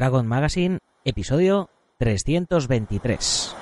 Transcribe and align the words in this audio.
Dragon 0.00 0.26
Magazine, 0.26 0.78
episodio 1.04 1.68
323. 1.98 3.54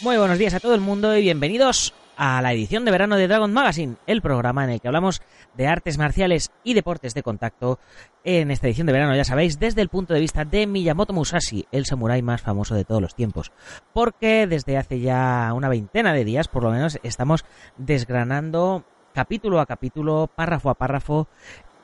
Muy 0.00 0.16
buenos 0.16 0.38
días 0.38 0.54
a 0.54 0.60
todo 0.60 0.74
el 0.74 0.80
mundo 0.80 1.14
y 1.14 1.20
bienvenidos 1.20 1.92
a 2.20 2.42
la 2.42 2.52
edición 2.52 2.84
de 2.84 2.90
verano 2.90 3.16
de 3.16 3.26
Dragon 3.26 3.50
Magazine, 3.50 3.96
el 4.06 4.20
programa 4.20 4.62
en 4.64 4.68
el 4.68 4.80
que 4.82 4.88
hablamos 4.88 5.22
de 5.56 5.66
artes 5.66 5.96
marciales 5.96 6.50
y 6.62 6.74
deportes 6.74 7.14
de 7.14 7.22
contacto. 7.22 7.78
En 8.24 8.50
esta 8.50 8.66
edición 8.66 8.86
de 8.86 8.92
verano, 8.92 9.16
ya 9.16 9.24
sabéis, 9.24 9.58
desde 9.58 9.80
el 9.80 9.88
punto 9.88 10.12
de 10.12 10.20
vista 10.20 10.44
de 10.44 10.66
Miyamoto 10.66 11.14
Musashi, 11.14 11.64
el 11.72 11.86
samurái 11.86 12.20
más 12.20 12.42
famoso 12.42 12.74
de 12.74 12.84
todos 12.84 13.00
los 13.00 13.14
tiempos. 13.14 13.52
Porque 13.94 14.46
desde 14.46 14.76
hace 14.76 15.00
ya 15.00 15.50
una 15.54 15.70
veintena 15.70 16.12
de 16.12 16.26
días, 16.26 16.46
por 16.48 16.62
lo 16.62 16.70
menos, 16.70 17.00
estamos 17.02 17.46
desgranando 17.78 18.84
capítulo 19.14 19.58
a 19.58 19.64
capítulo, 19.64 20.28
párrafo 20.36 20.68
a 20.68 20.74
párrafo, 20.74 21.26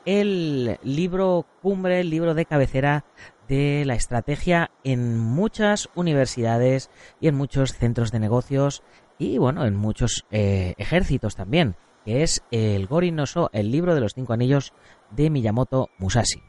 el 0.05 0.79
libro 0.83 1.47
cumbre, 1.63 2.01
el 2.01 2.11
libro 2.11 2.35
de 2.35 2.45
cabecera 2.45 3.07
de 3.49 3.85
la 3.87 3.95
estrategia 3.95 4.71
en 4.85 5.19
muchas 5.19 5.89
universidades 5.95 6.91
y 7.21 7.29
en 7.29 7.37
muchos 7.37 7.73
centros 7.73 8.13
de 8.13 8.21
negocios 8.21 8.83
y 9.19 9.39
bueno, 9.39 9.65
en 9.65 9.75
muchos 9.75 10.25
eh, 10.31 10.75
ejércitos 10.79 11.37
también, 11.37 11.77
que 12.05 12.23
es 12.23 12.43
el 12.51 12.87
Gorin 12.87 13.17
no 13.17 13.25
el 13.53 13.71
libro 13.71 13.95
de 13.95 14.01
los 14.01 14.15
cinco 14.15 14.33
anillos 14.33 14.73
de 15.11 15.31
Miyamoto 15.31 15.91
Musashi. 15.99 16.43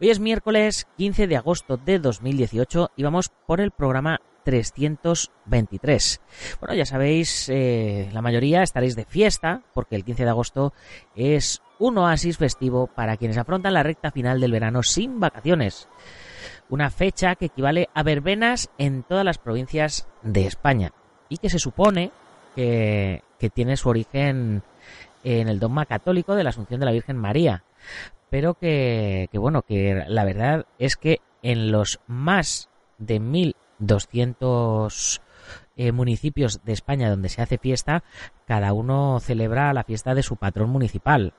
Hoy 0.00 0.10
es 0.10 0.20
miércoles 0.20 0.86
15 0.98 1.26
de 1.26 1.36
agosto 1.36 1.76
de 1.76 1.98
2018 1.98 2.90
y 2.96 3.02
vamos 3.02 3.30
por 3.46 3.60
el 3.60 3.70
programa 3.70 4.20
323. 4.44 6.20
Bueno, 6.60 6.74
ya 6.74 6.84
sabéis, 6.84 7.48
eh, 7.48 8.10
la 8.12 8.22
mayoría 8.22 8.62
estaréis 8.62 8.94
de 8.94 9.04
fiesta 9.04 9.62
porque 9.72 9.96
el 9.96 10.04
15 10.04 10.24
de 10.24 10.30
agosto 10.30 10.74
es 11.14 11.62
un 11.78 11.98
oasis 11.98 12.36
festivo 12.36 12.86
para 12.86 13.16
quienes 13.16 13.38
afrontan 13.38 13.74
la 13.74 13.82
recta 13.82 14.10
final 14.10 14.40
del 14.40 14.52
verano 14.52 14.82
sin 14.82 15.18
vacaciones. 15.20 15.88
Una 16.68 16.90
fecha 16.90 17.34
que 17.36 17.46
equivale 17.46 17.88
a 17.94 18.02
verbenas 18.02 18.70
en 18.76 19.02
todas 19.02 19.24
las 19.24 19.38
provincias 19.38 20.06
de 20.22 20.46
España 20.46 20.92
y 21.28 21.38
que 21.38 21.50
se 21.50 21.58
supone 21.58 22.12
que, 22.54 23.22
tiene 23.54 23.76
su 23.76 23.88
origen 23.88 24.62
en 25.22 25.48
el 25.48 25.60
dogma 25.60 25.86
católico 25.86 26.34
de 26.34 26.42
la 26.44 26.50
Asunción 26.50 26.80
de 26.80 26.86
la 26.86 26.92
Virgen 26.92 27.16
María. 27.16 27.64
Pero 28.30 28.54
que, 28.54 29.28
bueno, 29.34 29.62
que 29.62 30.04
la 30.08 30.24
verdad 30.24 30.66
es 30.78 30.96
que 30.96 31.20
en 31.42 31.70
los 31.70 32.00
más 32.06 32.68
de 32.98 33.20
1200 33.20 35.20
eh, 35.76 35.92
municipios 35.92 36.64
de 36.64 36.72
España 36.72 37.10
donde 37.10 37.28
se 37.28 37.42
hace 37.42 37.58
fiesta, 37.58 38.02
cada 38.46 38.72
uno 38.72 39.20
celebra 39.20 39.72
la 39.72 39.84
fiesta 39.84 40.14
de 40.14 40.24
su 40.24 40.36
patrón 40.36 40.70
municipal. 40.70 41.34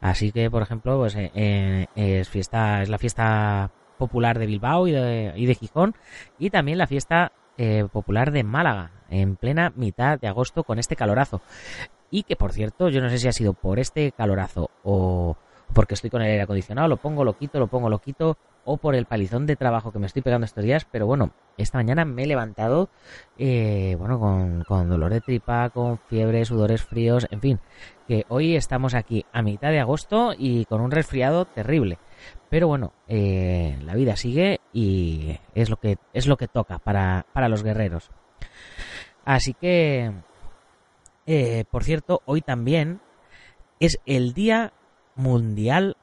Así 0.00 0.30
que, 0.30 0.50
por 0.50 0.62
ejemplo, 0.62 0.98
pues, 0.98 1.14
eh, 1.14 1.30
eh, 1.34 1.86
es, 1.94 2.28
fiesta, 2.28 2.82
es 2.82 2.90
la 2.90 2.98
fiesta 2.98 3.70
popular 3.96 4.38
de 4.38 4.46
Bilbao 4.46 4.86
y 4.86 4.92
de, 4.92 5.32
y 5.36 5.46
de 5.46 5.54
Gijón 5.54 5.94
y 6.38 6.50
también 6.50 6.76
la 6.76 6.86
fiesta 6.86 7.32
eh, 7.58 7.86
popular 7.92 8.30
de 8.32 8.44
Málaga 8.44 8.90
en 9.08 9.36
plena 9.36 9.72
mitad 9.76 10.18
de 10.18 10.28
agosto 10.28 10.64
con 10.64 10.78
este 10.78 10.96
calorazo. 10.96 11.40
Y 12.10 12.22
que, 12.22 12.36
por 12.36 12.52
cierto, 12.52 12.88
yo 12.88 13.00
no 13.00 13.10
sé 13.10 13.18
si 13.18 13.28
ha 13.28 13.32
sido 13.32 13.52
por 13.52 13.78
este 13.78 14.12
calorazo 14.12 14.70
o 14.84 15.36
porque 15.72 15.94
estoy 15.94 16.10
con 16.10 16.22
el 16.22 16.30
aire 16.30 16.42
acondicionado, 16.42 16.88
lo 16.88 16.96
pongo, 16.96 17.24
lo 17.24 17.36
quito, 17.36 17.58
lo 17.58 17.66
pongo, 17.66 17.90
lo 17.90 17.98
quito, 17.98 18.38
o 18.64 18.76
por 18.76 18.94
el 18.94 19.06
palizón 19.06 19.46
de 19.46 19.56
trabajo 19.56 19.92
que 19.92 19.98
me 19.98 20.06
estoy 20.06 20.22
pegando 20.22 20.44
estos 20.44 20.64
días, 20.64 20.86
pero 20.90 21.06
bueno, 21.06 21.32
esta 21.56 21.78
mañana 21.78 22.04
me 22.04 22.24
he 22.24 22.26
levantado, 22.26 22.88
eh, 23.38 23.96
bueno, 23.98 24.18
con, 24.18 24.64
con 24.64 24.88
dolor 24.88 25.12
de 25.12 25.20
tripa, 25.20 25.70
con 25.70 25.98
fiebre, 25.98 26.44
sudores 26.44 26.82
fríos, 26.82 27.26
en 27.30 27.40
fin, 27.40 27.60
que 28.06 28.24
hoy 28.28 28.56
estamos 28.56 28.94
aquí 28.94 29.24
a 29.32 29.42
mitad 29.42 29.70
de 29.70 29.80
agosto 29.80 30.34
y 30.36 30.64
con 30.66 30.80
un 30.80 30.90
resfriado 30.90 31.44
terrible. 31.44 31.98
Pero 32.48 32.68
bueno, 32.68 32.92
eh, 33.08 33.78
la 33.84 33.94
vida 33.94 34.16
sigue 34.16 34.60
y 34.76 35.40
es 35.54 35.70
lo 35.70 35.78
que, 35.78 35.96
es 36.12 36.26
lo 36.26 36.36
que 36.36 36.48
toca 36.48 36.78
para, 36.78 37.24
para 37.32 37.48
los 37.48 37.62
guerreros. 37.62 38.10
Así 39.24 39.54
que, 39.54 40.12
eh, 41.24 41.64
por 41.70 41.82
cierto, 41.82 42.20
hoy 42.26 42.42
también 42.42 43.00
es 43.80 43.98
el 44.04 44.34
Día 44.34 44.74
Mundial 45.14 45.96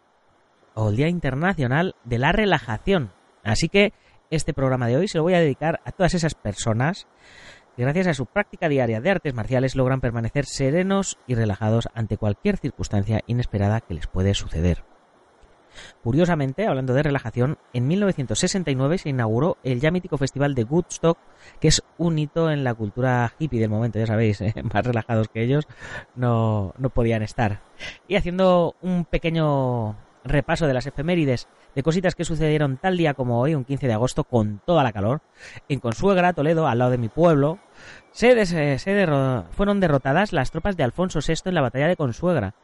o 0.74 0.90
el 0.90 0.96
Día 0.96 1.08
Internacional 1.08 1.94
de 2.04 2.18
la 2.18 2.32
Relajación. 2.32 3.12
Así 3.44 3.70
que 3.70 3.94
este 4.32 4.56
programa 4.56 4.88
de 4.88 4.98
hoy 4.98 5.08
se 5.08 5.20
lo 5.20 5.24
voy 5.24 5.36
a 5.36 5.40
dedicar 5.40 5.80
a 5.86 5.92
todas 5.92 6.16
esas 6.16 6.34
personas 6.34 7.06
que 7.76 7.84
gracias 7.84 8.08
a 8.08 8.16
su 8.16 8.26
práctica 8.26 8.70
diaria 8.70 9.02
de 9.02 9.12
artes 9.12 9.36
marciales 9.36 9.76
logran 9.76 10.02
permanecer 10.02 10.46
serenos 10.48 11.20
y 11.28 11.36
relajados 11.36 11.90
ante 11.94 12.18
cualquier 12.18 12.58
circunstancia 12.58 13.22
inesperada 13.28 13.82
que 13.82 13.94
les 13.94 14.08
puede 14.08 14.34
suceder. 14.34 14.84
Curiosamente, 16.04 16.68
hablando 16.68 16.94
de 16.94 17.04
relajación, 17.04 17.58
en 17.74 17.88
1969 17.88 18.98
se 18.98 19.10
inauguró 19.10 19.58
el 19.64 19.80
ya 19.80 19.92
mítico 19.92 20.18
festival 20.18 20.56
de 20.56 20.64
Woodstock, 20.64 21.18
que 21.60 21.68
es 21.68 21.84
un 21.98 22.20
hito 22.20 22.52
en 22.52 22.64
la 22.64 22.74
cultura 22.74 23.34
hippie 23.40 23.60
del 23.60 23.70
momento, 23.70 24.00
ya 24.00 24.08
sabéis, 24.08 24.42
¿eh? 24.42 24.54
más 24.74 24.86
relajados 24.86 25.28
que 25.28 25.44
ellos 25.44 25.68
no, 26.16 26.74
no 26.78 26.90
podían 26.90 27.24
estar. 27.24 27.62
Y 28.08 28.16
haciendo 28.16 28.76
un 28.82 29.06
pequeño 29.06 29.96
repaso 30.24 30.68
de 30.68 30.74
las 30.74 30.88
efemérides, 30.88 31.48
de 31.76 31.84
cositas 31.84 32.16
que 32.16 32.26
sucedieron 32.26 32.78
tal 32.78 32.98
día 32.98 33.14
como 33.14 33.40
hoy, 33.40 33.56
un 33.56 33.66
15 33.66 33.88
de 33.88 33.94
agosto, 33.94 34.24
con 34.24 34.62
toda 34.66 34.84
la 34.84 34.94
calor, 34.94 35.22
en 35.70 35.80
Consuegra, 35.80 36.34
Toledo, 36.34 36.68
al 36.68 36.80
lado 36.80 36.92
de 36.92 36.98
mi 36.98 37.10
pueblo, 37.10 37.60
se, 38.12 38.46
se 38.46 39.08
fueron 39.52 39.80
derrotadas 39.80 40.34
las 40.34 40.52
tropas 40.52 40.78
de 40.78 40.84
Alfonso 40.84 41.20
VI 41.26 41.36
en 41.46 41.56
la 41.56 41.62
batalla 41.62 41.88
de 41.88 41.96
Consuegra, 41.96 42.56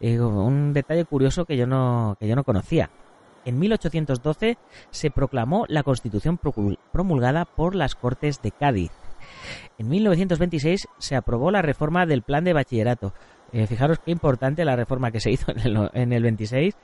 un 0.00 0.72
detalle 0.72 1.04
curioso 1.04 1.44
que 1.44 1.56
yo 1.56 1.66
no, 1.66 2.16
que 2.18 2.28
yo 2.28 2.36
no 2.36 2.44
conocía. 2.44 2.90
En 3.44 3.58
1812 3.58 4.56
se 4.90 5.10
proclamó 5.10 5.64
la 5.68 5.82
Constitución 5.82 6.38
promulgada 6.92 7.44
por 7.44 7.74
las 7.74 7.94
Cortes 7.94 8.40
de 8.42 8.52
Cádiz. 8.52 8.92
En 9.78 9.88
1926 9.88 10.88
se 10.98 11.16
aprobó 11.16 11.50
la 11.50 11.62
reforma 11.62 12.06
del 12.06 12.22
plan 12.22 12.44
de 12.44 12.52
bachillerato. 12.52 13.12
Eh, 13.52 13.66
fijaros 13.66 13.98
qué 13.98 14.10
importante 14.10 14.64
la 14.64 14.76
reforma 14.76 15.10
que 15.10 15.20
se 15.20 15.30
hizo 15.30 15.52
en 15.92 16.12
el, 16.12 16.22
26, 16.22 16.74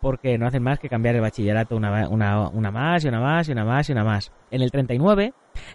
porque 0.00 0.36
no 0.36 0.46
hacen 0.46 0.62
más 0.62 0.78
que 0.78 0.88
cambiar 0.88 1.14
el 1.14 1.22
bachillerato 1.22 1.74
una, 1.74 2.08
una, 2.08 2.48
una, 2.48 2.70
más 2.70 3.04
y 3.04 3.08
una 3.08 3.20
más 3.20 3.48
y 3.48 3.52
una 3.52 3.64
más 3.64 3.88
y 3.88 3.92
una 3.92 4.04
más. 4.04 4.32
En 4.50 4.60
el 4.60 4.70
39, 4.70 5.32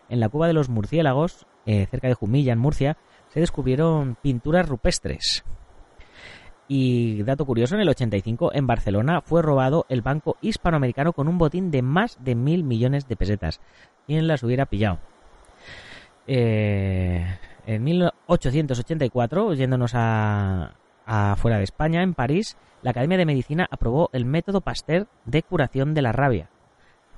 en 0.09 0.19
la 0.19 0.29
Cuba 0.29 0.47
de 0.47 0.53
los 0.53 0.69
Murciélagos, 0.69 1.47
eh, 1.65 1.87
cerca 1.89 2.07
de 2.07 2.13
Jumilla, 2.13 2.53
en 2.53 2.59
Murcia, 2.59 2.97
se 3.29 3.39
descubrieron 3.39 4.15
pinturas 4.21 4.67
rupestres. 4.69 5.43
Y 6.67 7.23
dato 7.23 7.45
curioso, 7.45 7.75
en 7.75 7.81
el 7.81 7.89
85 7.89 8.51
en 8.53 8.67
Barcelona 8.67 9.21
fue 9.21 9.41
robado 9.41 9.85
el 9.89 10.01
banco 10.01 10.37
hispanoamericano 10.41 11.13
con 11.13 11.27
un 11.27 11.37
botín 11.37 11.71
de 11.71 11.81
más 11.81 12.17
de 12.23 12.35
mil 12.35 12.63
millones 12.63 13.07
de 13.07 13.15
pesetas. 13.15 13.59
¿Quién 14.07 14.27
las 14.27 14.43
hubiera 14.43 14.65
pillado? 14.65 14.99
Eh, 16.25 17.25
en 17.65 17.83
1884, 17.83 19.53
yéndonos 19.53 19.91
a, 19.93 20.75
fuera 21.37 21.57
de 21.57 21.63
España, 21.63 22.01
en 22.01 22.13
París, 22.13 22.57
la 22.81 22.91
Academia 22.91 23.17
de 23.17 23.25
Medicina 23.25 23.67
aprobó 23.69 24.09
el 24.13 24.25
método 24.25 24.61
Pasteur 24.61 25.07
de 25.25 25.43
curación 25.43 25.93
de 25.93 26.01
la 26.01 26.13
rabia. 26.13 26.49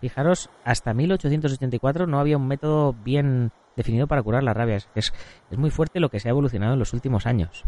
Fijaros, 0.01 0.50
hasta 0.63 0.94
1884 0.94 2.07
no 2.07 2.19
había 2.19 2.38
un 2.38 2.48
método 2.48 2.94
bien 2.94 3.51
definido 3.75 4.07
para 4.07 4.24
curar 4.24 4.44
la 4.44 4.53
rabia. 4.53 4.77
Es 4.95 5.13
muy 5.51 5.69
fuerte 5.69 6.00
lo 6.00 6.09
que 6.09 6.19
se 6.19 6.30
ha 6.30 6.31
evolucionado 6.31 6.74
en 6.74 6.80
los 6.80 6.94
últimos 6.94 7.25
años. 7.25 7.63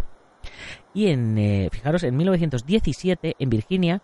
Y 0.94 1.08
en, 1.08 1.38
eh, 1.38 1.70
fijaros, 1.72 2.04
en 2.04 2.18
1917, 2.18 3.36
en 3.38 3.50
Virginia, 3.50 4.02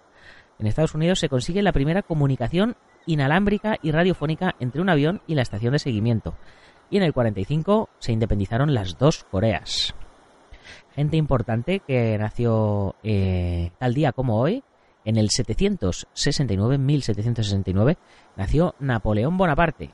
en 0.59 0.67
Estados 0.67 0.95
Unidos, 0.95 1.19
se 1.19 1.29
consigue 1.29 1.61
la 1.61 1.71
primera 1.71 2.01
comunicación 2.01 2.75
inalámbrica 3.05 3.77
y 3.81 3.91
radiofónica 3.91 4.55
entre 4.59 4.81
un 4.81 4.89
avión 4.89 5.21
y 5.27 5.35
la 5.35 5.41
estación 5.41 5.73
de 5.73 5.79
seguimiento. 5.79 6.35
Y 6.89 6.97
en 6.97 7.03
el 7.03 7.13
45 7.13 7.89
se 7.99 8.11
independizaron 8.11 8.73
las 8.73 8.97
dos 8.97 9.23
Coreas. 9.23 9.95
Gente 10.95 11.17
importante 11.17 11.79
que 11.79 12.17
nació 12.17 12.95
eh, 13.03 13.71
tal 13.79 13.93
día 13.93 14.11
como 14.11 14.39
hoy, 14.39 14.63
en 15.05 15.17
el 15.17 15.29
769, 15.29 16.77
1769, 16.77 17.97
nació 18.37 18.75
Napoleón 18.79 19.37
Bonaparte. 19.37 19.89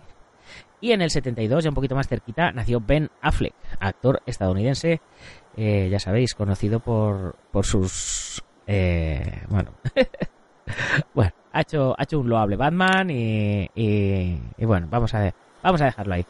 Y 0.81 0.92
en 0.92 1.01
el 1.01 1.10
72, 1.10 1.63
ya 1.63 1.69
un 1.69 1.75
poquito 1.75 1.96
más 1.96 2.07
cerquita, 2.07 2.51
nació 2.51 2.80
Ben 2.80 3.10
Affleck, 3.22 3.54
actor 3.80 4.22
estadounidense 4.25 5.01
eh, 5.62 5.90
ya 5.90 6.00
sabéis, 6.00 6.36
conocido 6.36 6.80
por, 6.80 7.36
por 7.52 7.66
sus... 7.66 8.42
Eh, 8.66 9.44
bueno, 9.50 9.72
bueno, 11.14 11.34
ha 11.52 11.62
hecho, 11.62 11.94
ha 11.98 12.04
hecho 12.04 12.20
un 12.20 12.30
loable 12.30 12.56
Batman 12.56 13.10
y, 13.10 13.70
y, 13.76 14.66
bueno, 14.66 14.88
vamos 14.90 15.14
a, 15.14 15.34
vamos 15.62 15.82
a 15.82 15.86
dejarlo 15.86 16.14
ahí. 16.14 16.26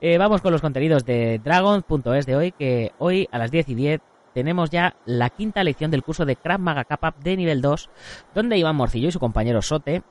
Eh, 0.00 0.18
vamos 0.18 0.40
con 0.40 0.52
los 0.52 0.60
contenidos 0.60 1.04
de 1.04 1.40
Dragon.es 1.42 2.26
de 2.26 2.36
hoy, 2.36 2.52
que 2.52 2.92
hoy 2.98 3.28
a 3.32 3.38
las 3.38 3.50
10 3.50 3.70
y 3.70 3.74
10 3.74 4.00
tenemos 4.34 4.70
ya 4.70 4.94
la 5.04 5.30
quinta 5.30 5.64
lección 5.64 5.90
del 5.90 6.04
curso 6.04 6.24
de 6.24 6.36
Krav 6.36 6.60
Maga 6.60 6.84
Kappa 6.84 7.12
de 7.24 7.36
nivel 7.36 7.60
2, 7.60 7.90
donde 8.36 8.56
Iván 8.56 8.76
Morcillo 8.76 9.08
y 9.08 9.12
su 9.12 9.18
compañero 9.18 9.62
Sote 9.62 10.04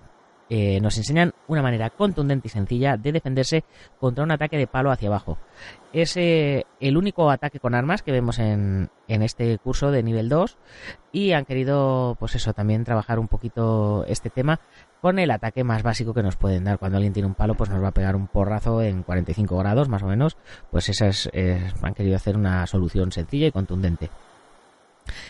eh, 0.49 0.79
nos 0.81 0.97
enseñan 0.97 1.33
una 1.47 1.61
manera 1.61 1.89
contundente 1.89 2.47
y 2.47 2.51
sencilla 2.51 2.97
de 2.97 3.11
defenderse 3.11 3.63
contra 3.99 4.23
un 4.23 4.31
ataque 4.31 4.57
de 4.57 4.67
palo 4.67 4.91
hacia 4.91 5.07
abajo. 5.07 5.37
Es 5.93 6.17
eh, 6.17 6.65
el 6.79 6.97
único 6.97 7.29
ataque 7.31 7.59
con 7.59 7.75
armas 7.75 8.03
que 8.03 8.11
vemos 8.11 8.39
en, 8.39 8.89
este 9.07 9.57
curso 9.59 9.91
de 9.91 10.03
nivel 10.03 10.27
2 10.27 10.57
y 11.11 11.31
han 11.31 11.45
querido, 11.45 12.17
pues 12.19 12.35
eso, 12.35 12.53
también 12.53 12.83
trabajar 12.83 13.19
un 13.19 13.27
poquito 13.27 14.05
este 14.07 14.29
tema 14.29 14.59
con 15.01 15.19
el 15.19 15.31
ataque 15.31 15.63
más 15.63 15.83
básico 15.83 16.13
que 16.13 16.23
nos 16.23 16.35
pueden 16.35 16.63
dar. 16.63 16.79
Cuando 16.79 16.97
alguien 16.97 17.13
tiene 17.13 17.27
un 17.27 17.35
palo, 17.35 17.55
pues 17.55 17.69
nos 17.69 17.81
va 17.83 17.89
a 17.89 17.93
pegar 17.93 18.15
un 18.15 18.27
porrazo 18.27 18.81
en 18.81 19.03
45 19.03 19.57
grados, 19.57 19.87
más 19.87 20.03
o 20.03 20.07
menos. 20.07 20.37
Pues 20.71 20.89
esas 20.89 21.29
eh, 21.33 21.71
han 21.81 21.93
querido 21.93 22.15
hacer 22.15 22.35
una 22.35 22.65
solución 22.67 23.11
sencilla 23.11 23.47
y 23.47 23.51
contundente. 23.51 24.09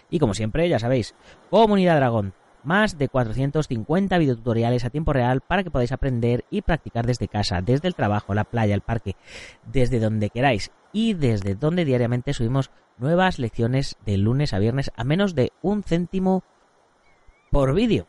Y 0.10 0.20
como 0.20 0.34
siempre, 0.34 0.70
ya 0.70 0.80
sabéis, 0.80 1.16
Comunidad 1.50 1.98
Dragón, 1.98 2.34
más 2.64 2.98
de 2.98 3.10
450 3.10 4.18
videotutoriales 4.18 4.86
a 4.86 4.90
tiempo 4.90 5.14
real 5.14 5.42
para 5.42 5.64
que 5.64 5.72
podáis 5.72 5.92
aprender 5.92 6.46
y 6.50 6.62
practicar 6.62 7.06
desde 7.06 7.28
casa, 7.28 7.62
desde 7.62 7.88
el 7.88 7.96
trabajo, 7.96 8.34
la 8.34 8.44
playa, 8.44 8.76
el 8.76 8.82
parque, 8.82 9.16
desde 9.66 10.00
donde 10.00 10.30
queráis 10.30 10.72
y 10.92 11.14
desde 11.14 11.56
donde 11.56 11.86
diariamente 11.86 12.34
subimos 12.34 12.72
nuevas 12.98 13.40
lecciones 13.40 13.98
de 14.06 14.18
lunes 14.18 14.54
a 14.54 14.60
viernes 14.60 14.92
a 14.96 15.04
menos 15.04 15.36
de 15.36 15.52
un 15.62 15.84
céntimo 15.84 16.44
por 17.52 17.74
vídeo. 17.74 18.08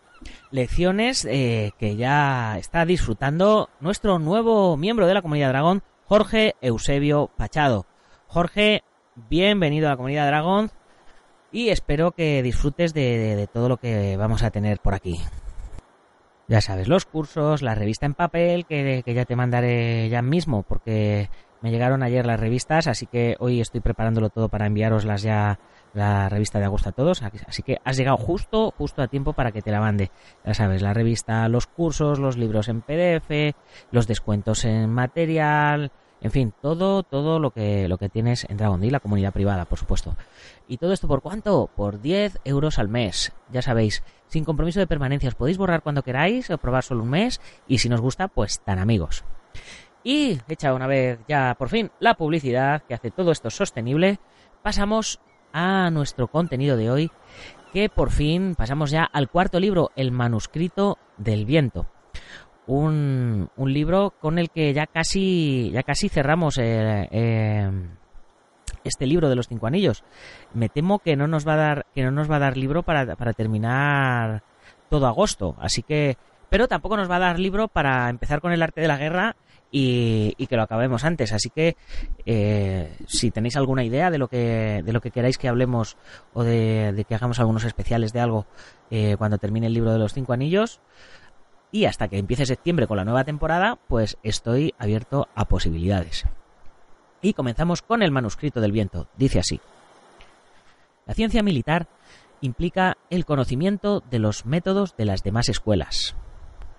Lecciones 0.50 1.24
eh, 1.24 1.72
que 1.78 1.96
ya 1.96 2.56
está 2.58 2.86
disfrutando 2.86 3.68
nuestro 3.80 4.18
nuevo 4.18 4.76
miembro 4.76 5.06
de 5.06 5.14
la 5.14 5.22
comunidad 5.22 5.50
Dragón, 5.50 5.82
Jorge 6.06 6.54
Eusebio 6.60 7.30
Pachado. 7.36 7.86
Jorge, 8.26 8.82
bienvenido 9.28 9.88
a 9.88 9.90
la 9.90 9.96
comunidad 9.96 10.26
Dragón 10.26 10.70
y 11.54 11.68
espero 11.68 12.10
que 12.10 12.42
disfrutes 12.42 12.92
de, 12.92 13.48
todo 13.52 13.68
lo 13.68 13.76
que 13.76 14.16
vamos 14.16 14.42
a 14.42 14.50
tener 14.50 14.80
por 14.80 14.92
aquí. 14.92 15.20
Ya 16.48 16.60
sabes, 16.60 16.88
los 16.88 17.06
cursos, 17.06 17.62
la 17.62 17.76
revista 17.76 18.06
en 18.06 18.14
papel, 18.14 18.66
que, 18.66 19.04
ya 19.06 19.24
te 19.24 19.36
mandaré 19.36 20.08
ya 20.08 20.20
mismo, 20.20 20.64
porque 20.64 21.30
me 21.62 21.70
llegaron 21.70 22.02
ayer 22.02 22.26
las 22.26 22.40
revistas, 22.40 22.88
así 22.88 23.06
que 23.06 23.36
hoy 23.38 23.60
estoy 23.60 23.80
preparándolo 23.80 24.30
todo 24.30 24.48
para 24.48 24.66
enviaroslas 24.66 25.22
ya 25.22 25.60
la 25.94 26.28
revista 26.28 26.58
de 26.58 26.64
agosto 26.64 26.88
a 26.88 26.92
todos, 26.92 27.22
así 27.22 27.62
que 27.62 27.78
has 27.84 27.96
llegado 27.96 28.16
justo, 28.16 28.74
justo 28.76 29.00
a 29.00 29.06
tiempo 29.06 29.32
para 29.32 29.52
que 29.52 29.62
te 29.62 29.70
la 29.70 29.78
mande. 29.78 30.10
Ya 30.44 30.54
sabes, 30.54 30.82
la 30.82 30.92
revista, 30.92 31.48
los 31.48 31.68
cursos, 31.68 32.18
los 32.18 32.36
libros 32.36 32.68
en 32.68 32.82
PDF, 32.82 33.54
los 33.92 34.08
descuentos 34.08 34.64
en 34.64 34.90
material, 34.90 35.92
en 36.20 36.30
fin, 36.30 36.54
todo, 36.62 37.02
todo 37.02 37.38
lo 37.38 37.50
que, 37.50 37.86
lo 37.88 37.98
que 37.98 38.08
tienes 38.08 38.46
en 38.48 38.56
Dragon 38.56 38.80
D, 38.80 38.90
la 38.90 39.00
comunidad 39.00 39.32
privada, 39.32 39.66
por 39.66 39.78
supuesto. 39.78 40.16
¿Y 40.66 40.78
todo 40.78 40.92
esto 40.92 41.06
por 41.06 41.20
cuánto? 41.20 41.68
Por 41.76 42.00
10 42.00 42.40
euros 42.44 42.78
al 42.78 42.88
mes. 42.88 43.32
Ya 43.52 43.60
sabéis, 43.60 44.02
sin 44.28 44.44
compromiso 44.44 44.80
de 44.80 44.86
permanencia. 44.86 45.28
Os 45.28 45.34
podéis 45.34 45.58
borrar 45.58 45.82
cuando 45.82 46.02
queráis 46.02 46.48
o 46.50 46.58
probar 46.58 46.82
solo 46.82 47.02
un 47.02 47.10
mes. 47.10 47.40
Y 47.68 47.78
si 47.78 47.88
nos 47.88 48.00
gusta, 48.00 48.28
pues 48.28 48.60
tan 48.60 48.78
amigos. 48.78 49.24
Y 50.02 50.38
hecha 50.48 50.74
una 50.74 50.86
vez 50.86 51.18
ya 51.28 51.54
por 51.58 51.68
fin 51.68 51.90
la 51.98 52.14
publicidad 52.14 52.82
que 52.82 52.94
hace 52.94 53.10
todo 53.10 53.30
esto 53.30 53.50
sostenible, 53.50 54.18
pasamos 54.62 55.20
a 55.52 55.90
nuestro 55.90 56.28
contenido 56.28 56.76
de 56.76 56.90
hoy, 56.90 57.10
que 57.72 57.88
por 57.88 58.10
fin 58.10 58.54
pasamos 58.54 58.90
ya 58.90 59.04
al 59.04 59.30
cuarto 59.30 59.60
libro, 59.60 59.92
El 59.96 60.10
manuscrito 60.10 60.98
del 61.16 61.46
viento 61.46 61.86
un, 62.66 63.50
un 63.56 63.72
libro 63.72 64.14
con 64.20 64.38
el 64.38 64.50
que 64.50 64.72
ya 64.72 64.86
casi, 64.86 65.70
ya 65.72 65.82
casi 65.82 66.08
cerramos 66.08 66.58
eh, 66.58 67.08
eh, 67.10 67.70
este 68.84 69.06
libro 69.06 69.28
de 69.28 69.36
los 69.36 69.48
cinco 69.48 69.66
anillos. 69.66 70.04
Me 70.52 70.68
temo 70.68 70.98
que 70.98 71.16
no 71.16 71.26
nos 71.26 71.46
va 71.46 71.54
a 71.54 71.56
dar, 71.56 71.86
que 71.94 72.02
no 72.02 72.10
nos 72.10 72.30
va 72.30 72.36
a 72.36 72.40
dar 72.40 72.56
libro 72.56 72.82
para, 72.82 73.16
para 73.16 73.32
terminar 73.32 74.42
todo 74.88 75.06
agosto. 75.06 75.56
Así 75.58 75.82
que, 75.82 76.16
pero 76.48 76.68
tampoco 76.68 76.96
nos 76.96 77.10
va 77.10 77.16
a 77.16 77.20
dar 77.20 77.38
libro 77.38 77.68
para 77.68 78.08
empezar 78.08 78.40
con 78.40 78.52
el 78.52 78.62
arte 78.62 78.80
de 78.80 78.88
la 78.88 78.98
guerra 78.98 79.36
y, 79.70 80.34
y 80.38 80.46
que 80.46 80.56
lo 80.56 80.62
acabemos 80.62 81.04
antes. 81.04 81.32
Así 81.32 81.50
que 81.50 81.76
eh, 82.26 82.96
si 83.06 83.30
tenéis 83.30 83.56
alguna 83.56 83.84
idea 83.84 84.10
de 84.10 84.18
lo 84.18 84.28
que 84.28 84.82
de 84.84 84.92
lo 84.92 85.00
que 85.00 85.10
queráis 85.10 85.36
que 85.36 85.48
hablemos 85.48 85.96
o 86.32 86.44
de, 86.44 86.92
de 86.92 87.04
que 87.04 87.14
hagamos 87.14 87.40
algunos 87.40 87.64
especiales 87.64 88.12
de 88.12 88.20
algo 88.20 88.46
eh, 88.90 89.16
cuando 89.18 89.38
termine 89.38 89.66
el 89.66 89.74
libro 89.74 89.92
de 89.92 89.98
los 89.98 90.14
cinco 90.14 90.32
anillos, 90.32 90.80
y 91.74 91.86
hasta 91.86 92.06
que 92.06 92.18
empiece 92.18 92.46
septiembre 92.46 92.86
con 92.86 92.98
la 92.98 93.04
nueva 93.04 93.24
temporada, 93.24 93.80
pues 93.88 94.16
estoy 94.22 94.74
abierto 94.78 95.26
a 95.34 95.46
posibilidades. 95.46 96.24
Y 97.20 97.32
comenzamos 97.32 97.82
con 97.82 98.00
el 98.00 98.12
manuscrito 98.12 98.60
del 98.60 98.70
viento. 98.70 99.08
Dice 99.16 99.40
así. 99.40 99.60
La 101.04 101.14
ciencia 101.14 101.42
militar 101.42 101.88
implica 102.40 102.96
el 103.10 103.24
conocimiento 103.24 104.04
de 104.08 104.20
los 104.20 104.46
métodos 104.46 104.96
de 104.96 105.04
las 105.04 105.24
demás 105.24 105.48
escuelas. 105.48 106.14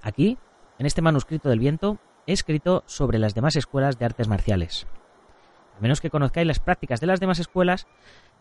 Aquí, 0.01 0.37
en 0.79 0.85
este 0.85 1.01
manuscrito 1.01 1.49
del 1.49 1.59
viento, 1.59 1.97
he 2.25 2.31
escrito 2.31 2.85
sobre 2.85 3.19
las 3.19 3.35
demás 3.35 3.57
escuelas 3.57 3.99
de 3.99 4.05
artes 4.05 4.29
marciales. 4.29 4.87
A 5.77 5.81
menos 5.81 5.99
que 5.99 6.09
conozcáis 6.09 6.47
las 6.47 6.61
prácticas 6.61 7.01
de 7.01 7.07
las 7.07 7.19
demás 7.19 7.39
escuelas, 7.39 7.85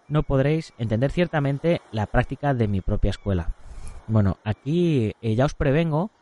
no 0.06 0.22
podréis 0.22 0.72
entender 0.78 1.10
ciertamente 1.10 1.80
la 1.90 2.06
práctica 2.06 2.54
de 2.54 2.68
mi 2.68 2.80
propia 2.80 3.10
escuela. 3.10 3.56
Bueno, 4.06 4.36
aquí 4.44 5.14
eh, 5.20 5.34
ya 5.34 5.46
os 5.46 5.54
prevengo 5.54 6.12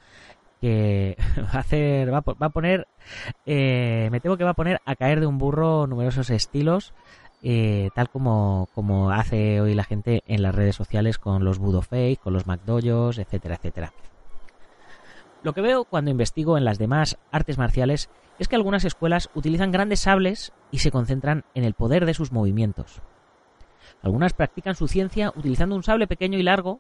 que 0.63 1.17
va 1.39 1.51
a 1.55 1.59
hacer, 1.59 2.15
va 2.15 2.19
a, 2.19 2.49
poner, 2.51 2.87
eh, 3.45 4.09
me 4.13 4.21
temo 4.21 4.37
que 4.37 4.45
va 4.45 4.51
a 4.51 4.55
poner 4.55 4.81
a 4.87 4.95
caer 4.95 5.19
de 5.19 5.27
un 5.27 5.37
burro 5.37 5.89
numerosos 5.89 6.31
estilos, 6.31 6.95
eh, 7.43 7.91
tal 7.97 8.09
como, 8.09 8.69
como 8.73 9.11
hace 9.11 9.61
hoy 9.61 9.75
la 9.75 9.83
gente 9.83 10.23
en 10.29 10.41
las 10.41 10.55
redes 10.55 10.77
sociales 10.77 11.19
con 11.19 11.45
los 11.45 11.59
Budo 11.59 11.83
con 12.23 12.33
los 12.33 12.47
McDojos, 12.47 13.19
etcétera, 13.19 13.57
etcétera. 13.57 13.93
Lo 15.43 15.53
que 15.53 15.63
veo 15.63 15.85
cuando 15.85 16.13
investigo 16.13 16.57
en 16.57 16.65
las 16.65 16.79
demás 16.79 17.19
artes 17.33 17.59
marciales 17.59 18.09
es 18.39 18.47
que 18.47 18.55
algunas 18.55 18.85
escuelas 18.85 19.31
utilizan 19.35 19.73
grandes 19.73 19.99
sables 19.99 20.53
y 20.71 20.79
se 20.79 20.93
concentran 20.93 21.45
en 21.55 21.65
el 21.65 21.75
poder 21.75 22.07
de 22.07 22.15
sus 22.15 22.31
movimientos. 22.31 23.03
Algunas 24.01 24.33
practican 24.33 24.77
su 24.77 24.87
ciencia 24.87 25.33
utilizando 25.35 25.75
un 25.75 25.83
sable 25.83 26.07
pequeño 26.07 26.39
y 26.39 26.45
largo 26.45 26.79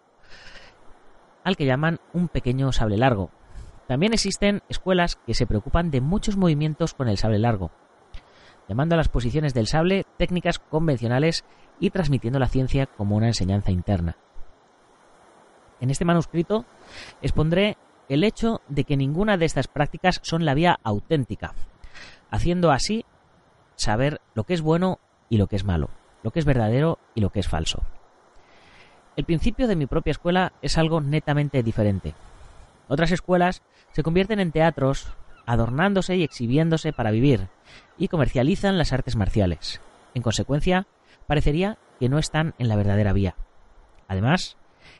al 1.42 1.56
que 1.56 1.66
llaman 1.66 1.98
un 2.12 2.28
pequeño 2.28 2.70
sable 2.70 2.96
largo, 2.96 3.30
también 3.86 4.12
existen 4.12 4.62
escuelas 4.68 5.16
que 5.16 5.34
se 5.34 5.46
preocupan 5.46 5.90
de 5.90 6.00
muchos 6.00 6.36
movimientos 6.36 6.94
con 6.94 7.08
el 7.08 7.18
sable 7.18 7.38
largo, 7.38 7.70
llamando 8.68 8.94
a 8.94 8.98
las 8.98 9.08
posiciones 9.08 9.54
del 9.54 9.66
sable 9.66 10.06
técnicas 10.16 10.58
convencionales 10.58 11.44
y 11.80 11.90
transmitiendo 11.90 12.38
la 12.38 12.48
ciencia 12.48 12.86
como 12.86 13.16
una 13.16 13.26
enseñanza 13.26 13.70
interna. 13.70 14.16
En 15.80 15.90
este 15.90 16.04
manuscrito 16.04 16.64
expondré 17.22 17.76
el 18.08 18.24
hecho 18.24 18.60
de 18.68 18.84
que 18.84 18.96
ninguna 18.96 19.36
de 19.36 19.46
estas 19.46 19.68
prácticas 19.68 20.20
son 20.22 20.44
la 20.44 20.54
vía 20.54 20.78
auténtica, 20.84 21.54
haciendo 22.30 22.70
así 22.70 23.04
saber 23.74 24.20
lo 24.34 24.44
que 24.44 24.54
es 24.54 24.60
bueno 24.60 25.00
y 25.28 25.38
lo 25.38 25.48
que 25.48 25.56
es 25.56 25.64
malo, 25.64 25.88
lo 26.22 26.30
que 26.30 26.38
es 26.38 26.44
verdadero 26.44 26.98
y 27.14 27.20
lo 27.20 27.30
que 27.30 27.40
es 27.40 27.48
falso. 27.48 27.82
El 29.16 29.24
principio 29.24 29.66
de 29.66 29.76
mi 29.76 29.86
propia 29.86 30.12
escuela 30.12 30.52
es 30.62 30.78
algo 30.78 31.00
netamente 31.00 31.62
diferente. 31.62 32.14
Otras 32.88 33.12
escuelas 33.12 33.62
se 33.92 34.02
convierten 34.02 34.40
en 34.40 34.52
teatros, 34.52 35.12
adornándose 35.46 36.16
y 36.16 36.22
exhibiéndose 36.22 36.92
para 36.92 37.10
vivir, 37.10 37.48
y 37.98 38.08
comercializan 38.08 38.78
las 38.78 38.92
artes 38.92 39.16
marciales. 39.16 39.80
En 40.14 40.22
consecuencia, 40.22 40.86
parecería 41.26 41.78
que 41.98 42.08
no 42.08 42.18
están 42.18 42.54
en 42.58 42.68
la 42.68 42.76
verdadera 42.76 43.12
vía. 43.12 43.36
Además, 44.08 44.56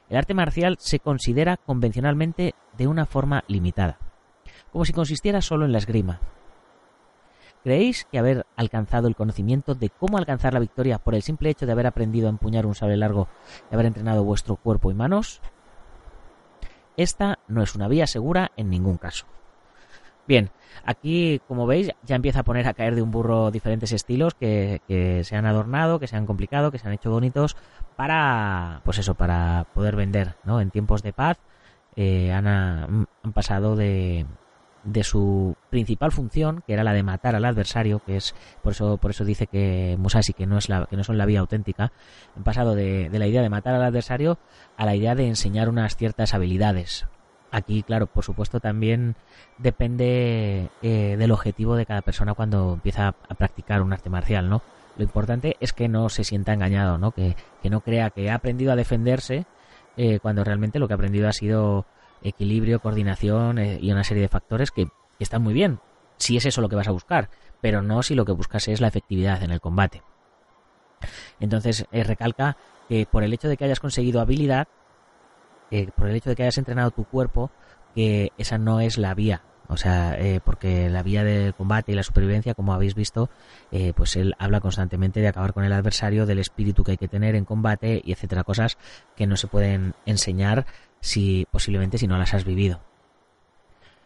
el 0.09 0.17
arte 0.17 0.35
marcial 0.35 0.77
se 0.79 1.01
considera 1.01 1.57
convencionalmente 1.57 2.55
de 2.77 2.87
una 2.87 3.07
forma 3.07 3.45
limitada, 3.49 3.99
como 4.71 4.85
si 4.85 4.93
consistiera 4.93 5.41
solo 5.43 5.65
en 5.65 5.73
la 5.73 5.79
esgrima. 5.79 6.21
¿Creéis 7.63 8.07
que 8.11 8.19
haber 8.19 8.45
alcanzado 8.57 9.07
el 9.07 9.15
conocimiento 9.15 9.75
de 9.75 9.89
cómo 9.91 10.19
alcanzar 10.19 10.53
la 10.53 10.61
victoria 10.61 10.99
por 10.99 11.15
el 11.15 11.23
simple 11.23 11.51
hecho 11.51 11.65
de 11.65 11.73
haber 11.73 11.87
aprendido 11.87 12.27
a 12.27 12.31
empuñar 12.31 12.67
un 12.67 12.75
sable 12.75 12.97
largo 12.97 13.29
y 13.71 13.75
haber 13.75 13.87
entrenado 13.87 14.25
vuestro 14.25 14.57
cuerpo 14.57 14.91
y 14.91 14.95
manos 14.95 15.41
esta 16.97 17.39
no 17.49 17.63
es 17.63 17.75
una 17.75 17.89
vía 17.89 18.07
segura 18.07 18.53
en 18.57 18.71
ningún 18.71 18.99
caso. 18.99 19.27
Bien, 20.27 20.51
aquí 20.85 21.41
como 21.49 21.67
veis 21.67 21.91
ya 22.05 22.17
empieza 22.17 22.41
a 22.41 22.45
poner 22.45 22.69
a 22.69 22.75
caer 22.75 22.95
de 22.95 23.03
un 23.03 23.11
burro 23.11 23.51
diferentes 23.51 23.93
estilos 23.93 24.35
que, 24.35 24.81
se 25.25 25.37
han 25.37 25.47
adornado, 25.47 25.99
que 25.99 26.07
se 26.07 26.17
han 26.17 26.27
complicado, 26.27 26.71
que 26.71 26.79
se 26.79 26.87
han 26.87 26.95
hecho 26.95 27.11
bonitos 27.11 27.57
para, 27.97 28.81
pues 28.85 28.99
eso, 28.99 29.15
para 29.15 29.67
poder 29.75 29.97
vender, 29.97 30.37
¿no? 30.45 30.61
En 30.61 30.71
tiempos 30.71 31.03
de 31.03 31.13
paz 31.13 31.39
eh, 31.97 32.33
han, 32.33 32.47
han 32.47 33.33
pasado 33.35 33.75
de, 33.75 34.27
de 34.85 35.05
su 35.05 35.57
principal 35.71 36.13
función, 36.13 36.63
que 36.67 36.73
era 36.73 36.85
la 36.85 36.93
de 36.93 37.03
matar 37.03 37.35
al 37.35 37.45
adversario, 37.45 38.01
que 38.01 38.17
es 38.17 38.35
por 38.63 38.73
eso 38.73 38.97
por 38.97 39.11
eso 39.11 39.25
dice 39.25 39.47
que 39.47 39.97
Musashi 39.99 40.33
que 40.33 40.47
no 40.47 40.59
es 40.59 40.69
la 40.69 40.87
que 40.87 40.97
no 40.97 41.05
son 41.05 41.19
la 41.19 41.27
vía 41.27 41.41
auténtica, 41.41 41.93
han 42.37 42.43
pasado 42.45 42.75
de, 42.75 43.09
la 43.13 43.27
idea 43.27 43.43
de 43.43 43.49
matar 43.49 43.75
al 43.75 43.85
adversario 43.85 44.39
a 44.77 44.87
la 44.87 44.97
idea 44.97 45.15
de 45.15 45.27
enseñar 45.29 45.69
unas 45.69 45.97
ciertas 45.97 46.35
habilidades. 46.35 47.07
Aquí, 47.51 47.83
claro, 47.83 48.07
por 48.07 48.25
supuesto 48.25 48.61
también 48.61 49.15
depende 49.59 50.71
eh, 50.81 51.17
del 51.19 51.33
objetivo 51.33 51.77
de 51.77 51.85
cada 51.85 52.01
persona 52.01 52.33
cuando 52.33 52.73
empieza 52.73 53.09
a 53.09 53.35
practicar 53.35 53.83
un 53.83 53.93
arte 53.93 54.09
marcial, 54.09 54.49
¿no? 54.49 54.63
Lo 54.97 55.05
importante 55.05 55.57
es 55.61 55.73
que 55.73 55.89
no 55.89 56.09
se 56.09 56.25
sienta 56.25 56.53
engañado, 56.53 56.99
¿no? 56.99 57.13
Que, 57.13 57.37
no 57.65 57.81
crea 57.81 58.11
que 58.11 58.31
ha 58.31 58.35
aprendido 58.35 58.73
a 58.73 58.77
defenderse 58.77 59.47
eh, 59.97 60.19
cuando 60.21 60.45
realmente 60.45 60.79
lo 60.79 60.89
que 60.89 60.95
ha 60.95 60.97
aprendido 60.97 61.29
ha 61.29 61.33
sido 61.33 61.87
equilibrio, 62.23 62.81
coordinación 62.81 63.59
eh, 63.59 63.79
y 63.81 63.93
una 63.93 64.05
serie 64.05 64.23
de 64.23 64.29
factores 64.29 64.71
que, 64.71 64.89
están 65.19 65.43
muy 65.43 65.55
bien, 65.55 65.79
si 66.17 66.37
es 66.37 66.47
eso 66.47 66.61
lo 66.61 66.69
que 66.69 66.75
vas 66.75 66.89
a 66.89 66.93
buscar, 66.93 67.31
pero 67.61 67.81
no 67.81 68.03
si 68.03 68.17
lo 68.17 68.25
que 68.25 68.33
buscas 68.33 68.67
es 68.67 68.81
la 68.81 68.89
efectividad 68.89 69.43
en 69.45 69.53
el 69.53 69.61
combate. 69.61 70.03
Entonces, 71.39 71.87
eh, 71.93 72.03
recalca 72.03 72.57
que 72.89 73.07
por 73.07 73.23
el 73.23 73.33
hecho 73.33 73.49
de 73.49 73.57
que 73.57 73.65
hayas 73.65 73.79
conseguido 73.79 74.21
habilidad, 74.21 74.67
por 75.97 76.09
el 76.09 76.17
hecho 76.17 76.29
de 76.29 76.37
que 76.37 76.43
hayas 76.43 76.59
entrenado 76.59 76.91
tu 76.91 77.05
cuerpo, 77.05 77.51
que 77.95 78.33
esa 78.37 78.59
no 78.59 78.81
es 78.81 78.99
la 78.99 79.15
vía 79.15 79.43
o 79.73 79.77
sea, 79.79 80.19
eh, 80.19 80.41
porque 80.45 80.91
la 80.91 81.03
vía 81.03 81.25
del 81.25 81.55
combate 81.55 81.93
y 81.93 81.95
la 81.95 82.03
supervivencia, 82.03 82.55
como 82.55 82.75
habéis 82.75 82.95
visto, 82.95 83.31
eh, 83.71 83.95
pues 83.97 84.17
él 84.17 84.35
habla 84.39 84.61
constantemente 84.61 85.21
de 85.21 85.29
acabar 85.29 85.55
con 85.55 85.65
el 85.65 85.73
adversario, 85.73 86.27
del 86.27 86.41
espíritu 86.41 86.85
que 86.85 86.93
hay 86.93 86.97
que 86.99 87.09
tener 87.09 87.35
en 87.37 87.47
combate 87.47 88.03
y 88.05 88.13
etcétera, 88.13 88.45
cosas 88.45 88.77
que 89.17 89.27
no 89.27 89.37
se 89.37 89.47
pueden 89.47 89.95
enseñar 90.05 90.67
si 91.03 91.47
posiblemente 91.51 91.99
si 91.99 92.07
no 92.07 92.17
las 92.17 92.33
has 92.33 92.47
vivido. 92.47 92.81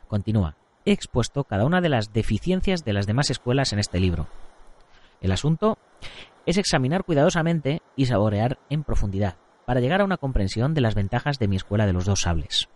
Continúa. 0.08 0.56
He 0.84 0.90
expuesto 0.90 1.44
cada 1.44 1.64
una 1.64 1.80
de 1.80 1.90
las 1.90 2.12
deficiencias 2.12 2.84
de 2.84 2.92
las 2.92 3.06
demás 3.06 3.30
escuelas 3.30 3.72
en 3.72 3.78
este 3.78 4.00
libro. 4.00 4.26
El 5.20 5.30
asunto 5.30 5.78
es 6.46 6.58
examinar 6.58 7.04
cuidadosamente 7.04 7.82
y 7.94 8.06
saborear 8.06 8.58
en 8.70 8.82
profundidad, 8.82 9.36
para 9.64 9.78
llegar 9.78 10.00
a 10.00 10.04
una 10.04 10.16
comprensión 10.16 10.74
de 10.74 10.80
las 10.80 10.96
ventajas 10.96 11.38
de 11.38 11.46
mi 11.46 11.54
escuela 11.54 11.86
de 11.86 11.92
los 11.92 12.04
dos 12.04 12.22
sables 12.22 12.68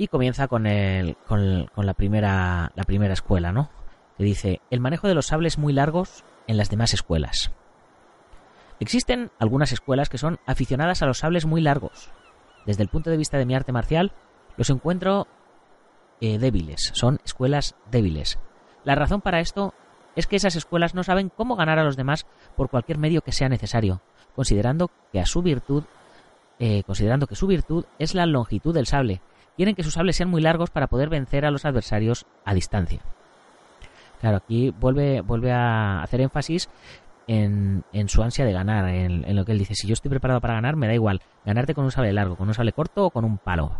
y 0.00 0.08
comienza 0.08 0.48
con, 0.48 0.66
el, 0.66 1.14
con, 1.26 1.68
la, 1.76 1.92
primera, 1.92 2.72
la 2.74 2.84
primera 2.84 3.12
escuela, 3.12 3.52
¿no? 3.52 3.68
Que 4.16 4.24
dice, 4.24 4.62
el 4.70 4.80
manejo 4.80 5.08
de 5.08 5.14
los 5.14 5.26
sables 5.26 5.58
muy 5.58 5.74
largos 5.74 6.24
en 6.46 6.56
las 6.56 6.70
demás 6.70 6.94
escuelas. 6.94 7.52
Existen 8.80 9.30
algunas 9.38 9.72
escuelas 9.72 10.08
que 10.08 10.18
son 10.18 10.40
aficionadas 10.46 11.02
a 11.02 11.06
los 11.06 11.18
sables 11.18 11.44
muy 11.44 11.60
largos. 11.60 12.10
Desde 12.64 12.82
el 12.82 12.88
punto 12.88 13.10
de 13.10 13.18
vista 13.18 13.36
de 13.36 13.44
mi 13.44 13.54
arte 13.54 13.72
marcial, 13.72 14.12
los 14.56 14.70
encuentro 14.70 15.26
eh, 16.20 16.38
débiles, 16.38 16.90
son 16.94 17.20
escuelas 17.24 17.76
débiles. 17.90 18.38
La 18.84 18.94
razón 18.94 19.20
para 19.20 19.40
esto 19.40 19.74
es 20.16 20.26
que 20.26 20.36
esas 20.36 20.56
escuelas 20.56 20.94
no 20.94 21.04
saben 21.04 21.28
cómo 21.28 21.56
ganar 21.56 21.78
a 21.78 21.84
los 21.84 21.96
demás 21.96 22.26
por 22.56 22.70
cualquier 22.70 22.98
medio 22.98 23.22
que 23.22 23.32
sea 23.32 23.50
necesario, 23.50 24.00
considerando 24.34 24.90
que 25.12 25.20
a 25.20 25.26
su 25.26 25.42
virtud, 25.42 25.84
eh, 26.58 26.82
considerando 26.84 27.26
que 27.26 27.36
su 27.36 27.46
virtud 27.46 27.84
es 27.98 28.14
la 28.14 28.26
longitud 28.26 28.74
del 28.74 28.86
sable, 28.86 29.20
quieren 29.56 29.74
que 29.74 29.82
sus 29.82 29.94
sables 29.94 30.16
sean 30.16 30.30
muy 30.30 30.40
largos 30.40 30.70
para 30.70 30.86
poder 30.86 31.10
vencer 31.10 31.44
a 31.44 31.50
los 31.50 31.66
adversarios 31.66 32.26
a 32.46 32.54
distancia. 32.54 33.00
Claro, 34.20 34.38
aquí 34.38 34.70
vuelve, 34.70 35.20
vuelve 35.20 35.52
a 35.52 36.02
hacer 36.02 36.20
énfasis 36.20 36.68
en, 37.30 38.08
su 38.08 38.22
ansia 38.22 38.44
de 38.44 38.52
ganar, 38.52 38.88
en, 38.88 39.36
lo 39.36 39.44
que 39.44 39.52
él 39.52 39.58
dice, 39.58 39.74
si 39.74 39.86
yo 39.86 39.92
estoy 39.92 40.10
preparado 40.10 40.40
para 40.40 40.54
ganar, 40.54 40.74
me 40.74 40.88
da 40.88 40.94
igual, 40.94 41.22
ganarte 41.44 41.74
con 41.74 41.84
un 41.84 41.92
sable 41.92 42.12
largo, 42.12 42.36
con 42.36 42.48
un 42.48 42.54
sable 42.54 42.72
corto 42.72 43.06
o 43.06 43.10
con 43.10 43.24
un 43.24 43.38
palo. 43.38 43.72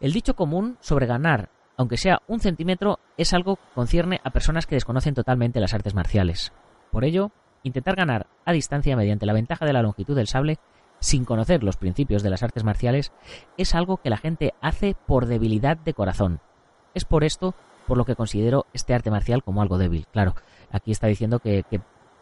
El 0.00 0.12
dicho 0.12 0.34
común 0.34 0.76
sobre 0.80 1.06
ganar, 1.06 1.48
aunque 1.78 1.96
sea 1.96 2.20
un 2.28 2.40
centímetro, 2.40 2.98
es 3.16 3.32
algo 3.32 3.56
que 3.56 3.62
concierne 3.74 4.20
a 4.24 4.30
personas 4.30 4.66
que 4.66 4.74
desconocen 4.74 5.14
totalmente 5.14 5.60
las 5.60 5.72
artes 5.72 5.94
marciales. 5.94 6.52
Por 6.92 7.04
ello, 7.04 7.30
intentar 7.62 7.96
ganar 7.96 8.26
a 8.44 8.52
distancia 8.52 8.96
mediante 8.96 9.26
la 9.26 9.32
ventaja 9.32 9.64
de 9.64 9.72
la 9.72 9.82
longitud 9.82 10.14
del 10.14 10.28
sable 10.28 10.58
sin 11.00 11.24
conocer 11.24 11.62
los 11.62 11.76
principios 11.76 12.22
de 12.22 12.30
las 12.30 12.42
artes 12.42 12.64
marciales 12.64 13.12
es 13.56 13.74
algo 13.74 13.98
que 13.98 14.10
la 14.10 14.16
gente 14.18 14.52
hace 14.60 14.96
por 15.06 15.26
debilidad 15.26 15.78
de 15.78 15.94
corazón. 15.94 16.40
Es 16.94 17.04
por 17.04 17.24
esto 17.24 17.54
por 17.88 17.96
lo 17.96 18.04
que 18.04 18.14
considero 18.14 18.66
este 18.72 18.94
arte 18.94 19.10
marcial 19.10 19.42
como 19.42 19.62
algo 19.62 19.78
débil. 19.78 20.06
Claro, 20.12 20.34
aquí 20.70 20.92
está 20.92 21.08
diciendo 21.08 21.40
que, 21.40 21.64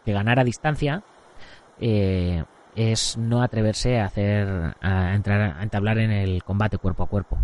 ganar 0.06 0.38
a 0.38 0.44
distancia 0.44 1.02
eh, 1.80 2.44
es 2.76 3.18
no 3.18 3.42
atreverse 3.42 3.98
a 3.98 4.04
hacer 4.04 4.76
a 4.80 5.14
entrar 5.14 5.58
a 5.58 5.62
entablar 5.64 5.98
en 5.98 6.12
el 6.12 6.44
combate 6.44 6.78
cuerpo 6.78 7.02
a 7.02 7.08
cuerpo. 7.08 7.36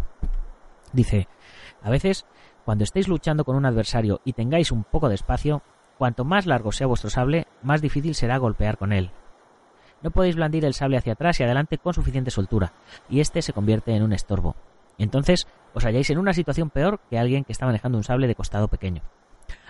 Dice, 0.92 1.26
a 1.82 1.90
veces 1.90 2.24
cuando 2.64 2.84
estéis 2.84 3.08
luchando 3.08 3.44
con 3.44 3.56
un 3.56 3.66
adversario 3.66 4.20
y 4.24 4.34
tengáis 4.34 4.70
un 4.70 4.84
poco 4.84 5.08
de 5.08 5.16
espacio, 5.16 5.62
cuanto 5.98 6.24
más 6.24 6.46
largo 6.46 6.70
sea 6.70 6.86
vuestro 6.86 7.10
sable, 7.10 7.48
más 7.62 7.82
difícil 7.82 8.14
será 8.14 8.38
golpear 8.38 8.78
con 8.78 8.92
él. 8.92 9.10
No 10.00 10.12
podéis 10.12 10.36
blandir 10.36 10.64
el 10.64 10.74
sable 10.74 10.96
hacia 10.96 11.14
atrás 11.14 11.40
y 11.40 11.42
adelante 11.42 11.78
con 11.78 11.94
suficiente 11.94 12.30
soltura, 12.30 12.72
y 13.08 13.18
este 13.18 13.42
se 13.42 13.52
convierte 13.52 13.94
en 13.96 14.04
un 14.04 14.12
estorbo. 14.12 14.54
Entonces 14.98 15.48
os 15.74 15.84
halláis 15.84 16.10
en 16.10 16.18
una 16.18 16.32
situación 16.32 16.70
peor 16.70 17.00
que 17.10 17.18
alguien 17.18 17.44
que 17.44 17.52
está 17.52 17.66
manejando 17.66 17.98
un 17.98 18.04
sable 18.04 18.26
de 18.26 18.34
costado 18.34 18.68
pequeño. 18.68 19.02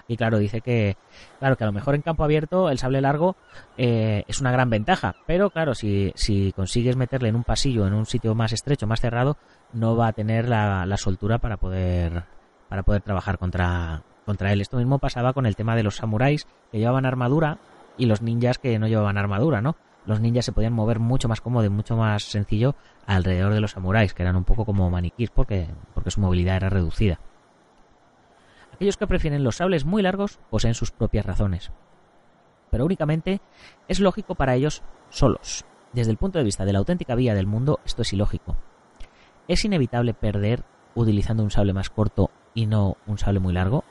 Y 0.09 0.16
claro, 0.16 0.38
dice 0.38 0.61
que, 0.61 0.97
claro, 1.38 1.56
que 1.56 1.64
a 1.64 1.66
lo 1.66 1.73
mejor 1.73 1.94
en 1.94 2.02
campo 2.02 2.25
abierto 2.25 2.71
el 2.71 2.78
sable 2.78 3.00
largo 3.00 3.37
eh, 3.78 4.25
es 4.26 4.40
una 4.40 4.50
gran 4.50 4.68
ventaja, 4.68 5.14
pero 5.26 5.50
claro, 5.50 5.75
si, 5.75 6.12
si 6.16 6.52
consigues 6.52 6.97
meterle 6.97 7.28
en 7.28 7.37
un 7.37 7.44
pasillo, 7.44 7.87
en 7.87 7.94
un 7.94 8.06
sitio 8.06 8.35
más 8.35 8.52
estrecho, 8.52 8.87
más 8.87 9.00
cerrado, 9.00 9.37
no 9.73 9.97
va 9.97 10.09
a 10.09 10.12
tener 10.12 10.49
la, 10.49 10.87
la 10.87 10.97
soltura 10.97 11.38
para 11.38 11.56
poder, 11.56 12.25
para 12.68 12.82
poder 12.82 13.02
trabajar 13.02 13.38
contra, 13.38 14.02
contra 14.26 14.52
él. 14.52 14.61
Esto 14.61 14.76
mismo 14.76 14.99
pasaba 14.99 15.32
con 15.32 15.47
el 15.47 15.56
tema 15.56 15.76
de 15.76 15.85
los 15.85 15.97
samuráis 15.97 16.47
que 16.71 16.78
llevaban 16.78 17.06
armadura 17.06 17.59
y 17.97 18.06
los 18.06 18.23
ninjas 18.23 18.59
que 18.59 18.78
no 18.78 18.88
llevaban 18.88 19.18
armadura, 19.18 19.61
¿no? 19.61 19.76
Los 20.06 20.21
ninjas 20.21 20.44
se 20.44 20.52
podían 20.52 20.73
mover 20.73 20.99
mucho 20.99 21.28
más 21.28 21.40
cómodo 21.40 21.64
y 21.64 21.71
mucho 21.71 21.97
más 21.97 22.25
sencillo 22.25 22.75
alrededor 23.06 23.54
de 23.54 23.61
los 23.61 23.73
samuráis, 23.73 24.14
que 24.14 24.23
eran 24.23 24.37
un 24.37 24.44
poco 24.44 24.64
como 24.64 24.90
maniquís 24.90 25.30
porque, 25.30 25.68
porque 25.94 26.11
su 26.11 26.21
movilidad 26.21 26.56
era 26.56 26.71
reducida. 26.71 27.18
Aquellos 28.75 28.97
que 28.97 29.06
prefieren 29.06 29.44
los 29.44 29.56
sables 29.56 29.85
muy 29.85 30.02
largos 30.02 30.38
poseen 30.50 30.75
sus 30.75 30.90
propias 30.90 31.26
razones, 31.26 31.71
pero 32.71 32.85
únicamente 32.85 33.40
es 33.87 34.00
lógico 34.00 34.35
para 34.35 34.54
ellos 34.54 34.82
solos. 35.11 35.64
Desde 35.92 36.11
el 36.11 36.16
punto 36.16 36.38
de 36.38 36.44
vista 36.44 36.64
de 36.64 36.73
la 36.73 36.78
auténtica 36.78 37.14
vía 37.14 37.35
del 37.35 37.47
mundo, 37.47 37.80
esto 37.85 38.02
es 38.02 38.12
ilógico. 38.12 38.56
¿Es 39.47 39.64
inevitable 39.64 40.14
perder 40.14 40.64
utilizando 40.94 41.42
un 41.42 41.50
sable 41.50 41.75
más 41.75 41.90
corto 41.90 42.30
y 42.54 42.66
no 42.66 42.97
un 43.06 43.18
sable 43.18 43.40
muy 43.40 43.52
largo? 43.52 43.85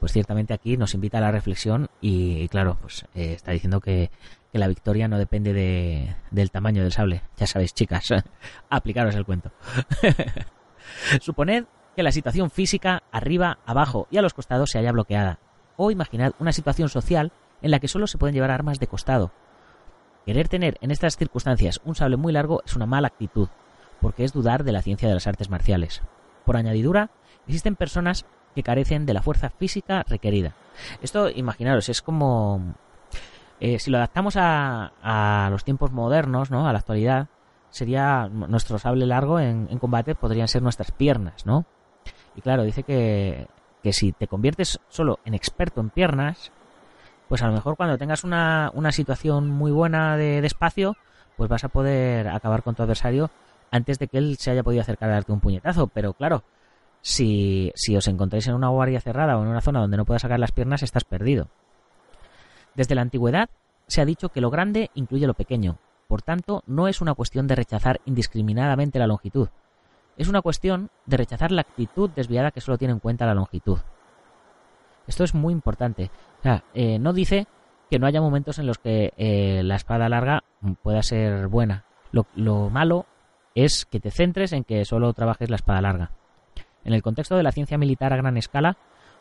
Pues 0.00 0.12
ciertamente 0.12 0.52
aquí 0.52 0.76
nos 0.76 0.94
invita 0.94 1.18
a 1.18 1.20
la 1.20 1.30
reflexión 1.30 1.88
y, 2.00 2.48
claro, 2.48 2.76
pues 2.80 3.06
eh, 3.14 3.32
está 3.34 3.52
diciendo 3.52 3.80
que 3.80 4.10
la 4.58 4.68
victoria 4.68 5.08
no 5.08 5.18
depende 5.18 5.52
de, 5.52 6.14
del 6.30 6.50
tamaño 6.50 6.82
del 6.82 6.92
sable. 6.92 7.22
Ya 7.36 7.46
sabéis, 7.46 7.74
chicas, 7.74 8.04
aplicaros 8.70 9.14
el 9.14 9.24
cuento. 9.24 9.52
Suponed 11.20 11.64
que 11.94 12.02
la 12.02 12.12
situación 12.12 12.50
física 12.50 13.02
arriba, 13.10 13.58
abajo 13.64 14.06
y 14.10 14.18
a 14.18 14.22
los 14.22 14.34
costados 14.34 14.70
se 14.70 14.78
haya 14.78 14.92
bloqueada. 14.92 15.38
O 15.76 15.90
imaginad 15.90 16.32
una 16.38 16.52
situación 16.52 16.88
social 16.88 17.32
en 17.62 17.70
la 17.70 17.80
que 17.80 17.88
solo 17.88 18.06
se 18.06 18.18
pueden 18.18 18.34
llevar 18.34 18.50
armas 18.50 18.78
de 18.78 18.86
costado. 18.86 19.32
Querer 20.26 20.48
tener 20.48 20.76
en 20.80 20.90
estas 20.90 21.16
circunstancias 21.16 21.80
un 21.84 21.94
sable 21.94 22.16
muy 22.16 22.32
largo 22.32 22.62
es 22.66 22.76
una 22.76 22.86
mala 22.86 23.08
actitud, 23.08 23.48
porque 24.00 24.24
es 24.24 24.32
dudar 24.32 24.64
de 24.64 24.72
la 24.72 24.82
ciencia 24.82 25.08
de 25.08 25.14
las 25.14 25.26
artes 25.26 25.50
marciales. 25.50 26.02
Por 26.44 26.56
añadidura, 26.56 27.10
existen 27.46 27.76
personas 27.76 28.26
que 28.54 28.62
carecen 28.62 29.06
de 29.06 29.14
la 29.14 29.22
fuerza 29.22 29.50
física 29.50 30.02
requerida. 30.08 30.54
Esto, 31.02 31.30
imaginaros, 31.30 31.88
es 31.88 32.02
como 32.02 32.74
eh, 33.60 33.78
si 33.78 33.90
lo 33.90 33.98
adaptamos 33.98 34.34
a, 34.38 35.48
los 35.50 35.64
tiempos 35.64 35.92
modernos, 35.92 36.50
¿no? 36.50 36.68
A 36.68 36.72
la 36.72 36.78
actualidad, 36.78 37.28
sería 37.70 38.28
nuestro 38.28 38.78
sable 38.78 39.06
largo 39.06 39.40
en, 39.40 39.66
combate 39.78 40.14
podrían 40.14 40.48
ser 40.48 40.62
nuestras 40.62 40.90
piernas, 40.92 41.46
¿no? 41.46 41.64
Y 42.34 42.42
claro, 42.42 42.64
dice 42.64 42.82
que, 42.82 43.48
que 43.82 43.92
si 43.92 44.12
te 44.12 44.28
conviertes 44.28 44.78
solo 44.88 45.18
en 45.24 45.34
experto 45.34 45.80
en 45.80 45.90
piernas, 45.90 46.52
pues 47.28 47.42
a 47.42 47.46
lo 47.46 47.54
mejor 47.54 47.76
cuando 47.76 47.98
tengas 47.98 48.24
una, 48.24 48.70
una 48.74 48.92
situación 48.92 49.48
muy 49.48 49.72
buena 49.72 50.16
de, 50.16 50.40
de, 50.40 50.46
espacio, 50.46 50.96
pues 51.36 51.48
vas 51.48 51.64
a 51.64 51.68
poder 51.68 52.28
acabar 52.28 52.62
con 52.62 52.74
tu 52.74 52.82
adversario 52.82 53.30
antes 53.70 53.98
de 53.98 54.08
que 54.08 54.18
él 54.18 54.36
se 54.38 54.50
haya 54.50 54.62
podido 54.62 54.82
acercar 54.82 55.10
a 55.10 55.14
darte 55.14 55.32
un 55.32 55.40
puñetazo. 55.40 55.88
Pero 55.88 56.12
claro, 56.12 56.44
si, 57.00 57.72
si 57.74 57.96
os 57.96 58.06
encontráis 58.08 58.46
en 58.48 58.54
una 58.54 58.68
guardia 58.68 59.00
cerrada 59.00 59.38
o 59.38 59.42
en 59.42 59.48
una 59.48 59.60
zona 59.60 59.80
donde 59.80 59.96
no 59.96 60.04
puedas 60.04 60.22
sacar 60.22 60.38
las 60.38 60.52
piernas, 60.52 60.82
estás 60.82 61.04
perdido. 61.04 61.48
Desde 62.76 62.94
la 62.94 63.02
antigüedad 63.02 63.48
se 63.86 64.00
ha 64.00 64.04
dicho 64.04 64.28
que 64.28 64.40
lo 64.40 64.50
grande 64.50 64.90
incluye 64.94 65.26
lo 65.26 65.34
pequeño, 65.34 65.78
por 66.08 66.22
tanto 66.22 66.62
no 66.66 66.88
es 66.88 67.00
una 67.00 67.14
cuestión 67.14 67.46
de 67.46 67.54
rechazar 67.54 68.00
indiscriminadamente 68.04 68.98
la 68.98 69.06
longitud, 69.06 69.48
es 70.16 70.28
una 70.28 70.42
cuestión 70.42 70.90
de 71.04 71.16
rechazar 71.16 71.52
la 71.52 71.60
actitud 71.62 72.10
desviada 72.10 72.50
que 72.50 72.60
solo 72.60 72.78
tiene 72.78 72.92
en 72.92 73.00
cuenta 73.00 73.26
la 73.26 73.34
longitud. 73.34 73.78
Esto 75.06 75.24
es 75.24 75.34
muy 75.34 75.52
importante. 75.52 76.10
Eh, 76.74 76.98
no 76.98 77.12
dice 77.12 77.46
que 77.90 77.98
no 77.98 78.06
haya 78.06 78.20
momentos 78.20 78.58
en 78.58 78.66
los 78.66 78.78
que 78.78 79.12
eh, 79.16 79.62
la 79.62 79.76
espada 79.76 80.08
larga 80.08 80.42
pueda 80.82 81.02
ser 81.02 81.48
buena. 81.48 81.84
Lo, 82.12 82.26
lo 82.34 82.70
malo 82.70 83.06
es 83.54 83.84
que 83.84 84.00
te 84.00 84.10
centres 84.10 84.52
en 84.52 84.64
que 84.64 84.84
solo 84.84 85.12
trabajes 85.12 85.50
la 85.50 85.56
espada 85.56 85.80
larga. 85.80 86.10
En 86.84 86.94
el 86.94 87.02
contexto 87.02 87.36
de 87.36 87.42
la 87.42 87.52
ciencia 87.52 87.78
militar 87.78 88.12
a 88.12 88.16
gran 88.16 88.36
escala, 88.36 88.76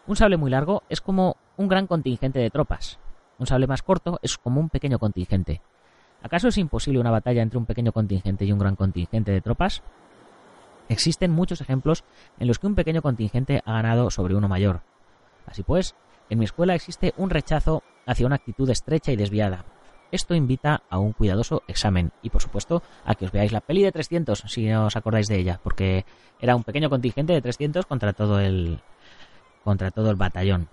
un 0.08 0.16
sable 0.16 0.38
muy 0.38 0.50
largo 0.50 0.84
es 0.90 1.02
como 1.02 1.36
un 1.58 1.68
gran 1.68 1.88
contingente 1.88 2.40
de 2.40 2.50
tropas. 2.50 3.00
Un 3.38 3.48
sable 3.48 3.68
más 3.68 3.84
corto 3.84 4.20
es 4.22 4.38
como 4.38 4.60
un 4.60 4.70
pequeño 4.70 5.00
contingente. 5.00 5.62
¿Acaso 6.22 6.48
es 6.48 6.58
imposible 6.58 7.00
una 7.00 7.12
batalla 7.12 7.42
entre 7.42 7.60
un 7.60 7.66
pequeño 7.66 7.92
contingente 7.92 8.46
y 8.46 8.52
un 8.52 8.60
gran 8.60 8.76
contingente 8.76 9.32
de 9.32 9.42
tropas? 9.42 9.84
Existen 10.90 11.32
muchos 11.32 11.62
ejemplos 11.62 12.04
en 12.40 12.48
los 12.48 12.60
que 12.60 12.68
un 12.68 12.76
pequeño 12.76 13.02
contingente 13.02 13.62
ha 13.66 13.74
ganado 13.74 14.10
sobre 14.10 14.36
uno 14.36 14.48
mayor. 14.48 14.82
Así 15.46 15.64
pues, 15.64 15.96
En 16.30 16.40
mi 16.40 16.46
escuela 16.46 16.74
existe 16.74 17.14
un 17.18 17.30
rechazo 17.30 17.84
hacia 18.08 18.26
una 18.26 18.38
actitud 18.38 18.70
estrecha 18.70 19.12
y 19.12 19.16
desviada. 19.16 19.66
Esto 20.12 20.34
invita 20.34 20.84
a 20.90 20.98
un 20.98 21.14
cuidadoso 21.14 21.64
examen 21.68 22.12
y, 22.22 22.30
por 22.30 22.42
supuesto, 22.42 22.82
a 23.04 23.16
que 23.16 23.26
os 23.26 23.32
veáis 23.32 23.52
la 23.52 23.62
peli 23.62 23.84
de 23.84 23.92
300, 23.92 24.44
si 24.48 24.68
no 24.68 24.86
os 24.86 24.96
acordáis 24.96 25.28
de 25.28 25.38
ella, 25.38 25.60
porque 25.62 26.06
era 26.40 26.56
un 26.56 26.64
pequeño 26.64 26.90
contingente 26.90 27.34
de 27.34 27.42
300 27.42 27.86
contra 27.86 28.14
todo 28.14 28.40
el 28.40 28.80
contra 29.64 29.92
todo 29.92 30.12
el 30.12 30.16
batallón. 30.16 30.70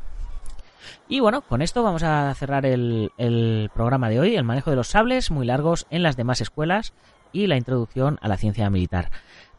Y 1.08 1.20
bueno, 1.20 1.42
con 1.42 1.62
esto 1.62 1.82
vamos 1.82 2.02
a 2.02 2.34
cerrar 2.34 2.66
el, 2.66 3.10
programa 3.74 4.08
de 4.08 4.20
hoy, 4.20 4.36
el 4.36 4.44
manejo 4.44 4.70
de 4.70 4.76
los 4.76 4.88
sables 4.88 5.30
muy 5.30 5.46
largos 5.46 5.86
en 5.90 6.02
las 6.02 6.16
demás 6.16 6.40
escuelas 6.40 6.94
y 7.32 7.46
la 7.46 7.56
introducción 7.56 8.18
a 8.20 8.28
la 8.28 8.36
ciencia 8.36 8.68
militar. 8.70 9.10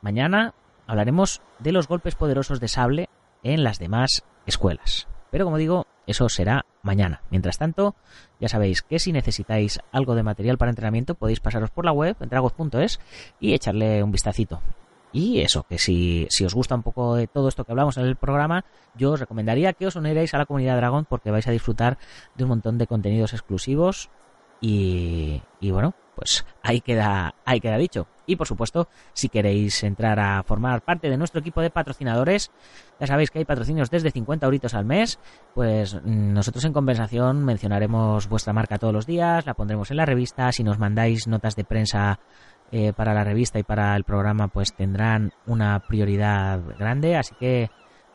Mañana 0.02 0.54
hablaremos 0.88 1.42
de 1.60 1.72
los 1.72 1.88
golpes 1.88 2.16
poderosos 2.16 2.60
de 2.60 2.68
sable 2.68 3.10
en 3.44 3.64
las 3.64 3.80
demás 3.80 4.24
escuelas. 4.46 5.08
Pero 5.32 5.46
como 5.46 5.58
digo, 5.58 5.88
eso 6.06 6.30
será 6.30 6.66
mañana. 6.84 7.22
Mientras 7.32 7.58
tanto, 7.58 7.96
ya 8.40 8.50
sabéis 8.50 8.82
que 8.82 9.00
si 9.00 9.12
necesitáis 9.12 9.80
algo 9.92 10.16
de 10.16 10.24
material 10.24 10.58
para 10.58 10.70
entrenamiento 10.70 11.16
podéis 11.16 11.40
pasaros 11.40 11.72
por 11.72 11.86
la 11.86 11.92
web, 11.92 12.16
entragoz.es, 12.20 13.00
y 13.40 13.54
echarle 13.54 14.04
un 14.04 14.12
vistacito. 14.12 14.62
Y 15.14 15.42
eso, 15.42 15.64
que 15.64 15.78
si, 15.78 16.28
si, 16.30 16.44
os 16.44 16.56
gusta 16.56 16.74
un 16.74 16.82
poco 16.82 17.16
de 17.16 17.28
todo 17.28 17.48
esto 17.48 17.64
que 17.64 17.72
hablamos 17.72 17.98
en 17.98 18.06
el 18.06 18.16
programa, 18.16 18.66
yo 18.96 19.12
os 19.12 19.20
recomendaría 19.20 19.74
que 19.74 19.86
os 19.86 19.96
unierais 19.96 20.34
a 20.34 20.40
la 20.40 20.48
comunidad 20.48 20.76
Dragon 20.76 21.06
porque 21.06 21.30
vais 21.30 21.48
a 21.48 21.52
disfrutar 21.52 22.00
de 22.36 22.44
un 22.44 22.50
montón 22.50 22.80
de 22.80 22.88
contenidos 22.88 23.34
exclusivos 23.34 24.10
y, 24.60 25.44
y 25.60 25.70
bueno, 25.70 25.94
pues 26.16 26.46
ahí 26.62 26.82
queda, 26.82 27.36
ahí 27.46 27.60
queda 27.60 27.78
dicho. 27.78 28.08
Y 28.26 28.38
por 28.38 28.48
supuesto, 28.48 28.88
si 29.14 29.28
queréis 29.28 29.84
entrar 29.84 30.20
a 30.20 30.44
formar 30.44 30.82
parte 30.82 31.10
de 31.10 31.18
nuestro 31.18 31.42
equipo 31.42 31.62
de 31.62 31.70
patrocinadores, 31.70 32.52
ya 33.00 33.08
sabéis 33.08 33.32
que 33.32 33.40
hay 33.40 33.46
patrocinios 33.46 33.90
desde 33.90 34.12
50 34.12 34.46
euritos 34.46 34.74
al 34.74 34.86
mes, 34.86 35.20
pues 35.54 35.96
mm, 35.96 36.34
nosotros 36.34 36.64
en 36.64 36.74
compensación 36.74 37.44
mencionaremos 37.44 38.30
vuestra 38.30 38.54
marca 38.54 38.78
todos 38.78 38.94
los 38.94 39.06
días, 39.06 39.46
la 39.46 39.54
pondremos 39.54 39.92
en 39.92 39.98
la 39.98 40.06
revista, 40.06 40.52
si 40.52 40.64
nos 40.64 40.80
mandáis 40.80 41.28
notas 41.28 41.56
de 41.56 41.66
prensa 41.66 42.20
eh, 42.76 42.92
para 42.92 43.14
la 43.14 43.24
revista 43.24 43.60
y 43.60 43.64
para 43.64 43.96
el 43.96 44.04
programa, 44.04 44.48
pues 44.48 44.74
tendrán 44.74 45.32
una 45.46 45.80
prioridad 45.88 46.60
grande, 46.80 47.16
así 47.16 47.36
que 47.40 47.70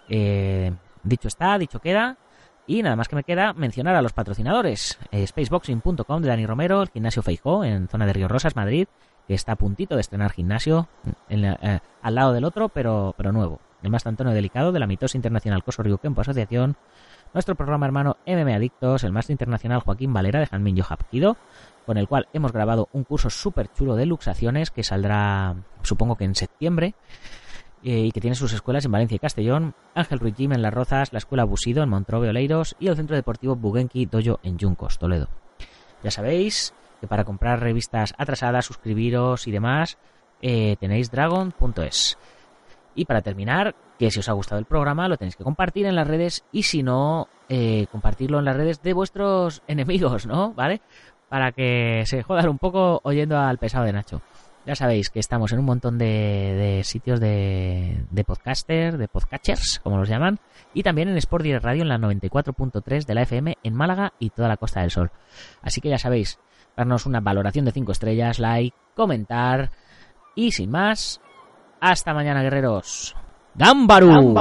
eh, 0.09 0.73
dicho 1.05 1.29
está, 1.29 1.57
dicho 1.59 1.79
queda. 1.79 2.19
Y 2.67 2.83
nada 2.83 2.97
más 2.97 3.07
que 3.07 3.15
me 3.15 3.23
queda 3.23 3.53
mencionar 3.53 3.95
a 3.95 4.03
los 4.03 4.13
patrocinadores. 4.13 4.99
Eh, 5.13 5.25
Spaceboxing.com 5.25 6.23
de 6.23 6.29
Dani 6.29 6.45
Romero, 6.45 6.83
el 6.83 6.89
gimnasio 6.89 7.23
Feijó 7.23 7.63
en 7.63 7.87
zona 7.87 8.05
de 8.05 8.13
Río 8.13 8.27
Rosas, 8.27 8.57
Madrid, 8.57 8.89
que 9.29 9.35
está 9.35 9.53
a 9.53 9.57
puntito 9.57 9.95
de 9.95 10.01
estrenar 10.01 10.33
gimnasio 10.33 10.89
eh, 11.29 11.79
al 12.03 12.15
lado 12.17 12.33
del 12.33 12.45
otro, 12.45 12.69
pero, 12.69 13.15
pero 13.17 13.31
nuevo. 13.31 13.61
El 13.85 13.91
más 13.91 14.05
Antonio 14.09 14.33
Delicado 14.33 14.73
de 14.73 14.81
la 14.81 14.89
Mitosa 14.89 15.17
Internacional 15.17 15.63
Coso 15.63 15.85
Kempo 15.99 16.21
Asociación. 16.21 16.77
Nuestro 17.33 17.55
programa 17.55 17.87
hermano 17.87 18.17
MM 18.27 18.53
Adictos, 18.53 19.05
el 19.05 19.13
Maestro 19.13 19.35
Internacional 19.35 19.81
Joaquín 19.81 20.13
Valera 20.13 20.41
de 20.41 20.47
Janmin 20.47 20.75
Yohapkido, 20.75 21.37
con 21.89 21.97
el 21.97 22.07
cual 22.07 22.29
hemos 22.35 22.53
grabado 22.53 22.91
un 22.93 23.03
curso 23.03 23.31
súper 23.31 23.73
chulo 23.73 23.97
de 23.97 24.05
luxaciones 24.05 24.71
que 24.71 24.85
saldrá, 24.85 25.57
supongo 25.81 26.17
que 26.17 26.25
en 26.25 26.35
septiembre. 26.35 26.95
Eh, 27.83 28.01
y 28.01 28.11
que 28.11 28.21
tiene 28.21 28.37
sus 28.37 28.53
escuelas 28.53 28.85
en 28.85 28.93
Valencia 28.93 29.15
y 29.15 29.19
Castellón, 29.19 29.75
Ángel 29.95 30.19
Ruiz 30.19 30.35
en 30.39 30.61
Las 30.61 30.75
Rozas, 30.75 31.13
la 31.15 31.19
Escuela 31.19 31.45
Busido 31.45 31.83
en 31.83 31.89
Montrove 31.89 32.29
Oleiros 32.29 32.77
y 32.79 32.89
el 32.89 32.97
Centro 32.97 33.17
Deportivo 33.17 33.57
Bugenki 33.57 34.05
Doyo 34.05 34.39
en 34.43 34.59
Yuncos, 34.59 34.99
Toledo. 34.99 35.29
Ya 36.03 36.11
sabéis 36.11 36.75
que 37.01 37.07
para 37.07 37.25
comprar 37.25 37.61
revistas 37.61 38.15
atrasadas, 38.19 38.67
suscribiros 38.67 39.47
y 39.47 39.53
demás, 39.53 39.97
eh, 40.43 40.77
tenéis 40.81 41.11
dragon.es. 41.11 42.19
Y 42.97 43.07
para 43.07 43.23
terminar, 43.23 43.75
que 43.99 44.11
si 44.11 44.21
os 44.21 44.29
ha 44.29 44.33
gustado 44.33 44.59
el 44.59 44.67
programa 44.67 45.09
lo 45.09 45.17
tenéis 45.17 45.37
que 45.37 45.45
compartir 45.45 45.87
en 45.87 45.95
las 45.95 46.07
redes 46.07 46.45
y 46.53 46.65
si 46.65 46.83
no, 46.83 47.29
eh, 47.49 47.87
compartirlo 47.91 48.41
en 48.41 48.45
las 48.45 48.57
redes 48.57 48.83
de 48.83 48.93
vuestros 48.93 49.63
enemigos, 49.69 50.27
¿no? 50.27 50.53
¿Vale? 50.53 50.83
Para 51.29 51.53
que 51.53 52.03
se 52.07 52.23
jodan 52.23 52.49
un 52.49 52.59
poco 52.59 53.01
oyendo 53.05 53.39
al 53.39 53.59
pesado 53.59 53.85
de 53.85 53.93
Nacho. 53.93 54.23
Ya 54.67 54.75
sabéis 54.75 55.09
que 55.09 55.19
estamos 55.19 55.51
en 55.53 55.61
un 55.61 55.65
montón 55.65 55.97
de, 55.97 56.83
sitios 56.85 57.21
de, 57.21 58.05
de 58.11 58.25
podcaster, 58.25 58.99
de 58.99 59.09
podcatchers, 59.09 59.81
como 59.83 59.97
los 59.97 60.11
llaman, 60.11 60.41
y 60.75 60.83
también 60.83 61.09
en 61.09 61.17
Sport 61.17 61.43
Direct 61.43 61.65
Radio 61.65 61.83
en 61.83 61.89
la 61.89 61.97
94.3 61.97 63.07
de 63.07 63.15
la 63.15 63.23
FM 63.23 63.57
en 63.63 63.75
Málaga 63.75 64.13
y 64.19 64.29
toda 64.29 64.49
la 64.49 64.59
Costa 64.59 64.83
del 64.83 64.91
Sol. 64.91 65.11
Así 65.63 65.81
que 65.81 65.89
ya 65.89 65.97
sabéis, 65.97 66.39
darnos 66.77 67.07
una 67.07 67.21
valoración 67.21 67.65
de 67.65 67.73
5 67.73 67.93
estrellas, 67.93 68.39
like, 68.39 68.77
comentar 68.95 69.71
y 70.35 70.53
sin 70.53 70.71
más, 70.71 71.21
hasta 71.81 72.13
mañana 72.13 72.43
guerreros. 72.43 73.17
¡Gámbaru! 73.55 74.35